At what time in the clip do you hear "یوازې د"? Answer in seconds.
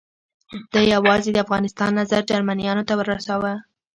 0.93-1.37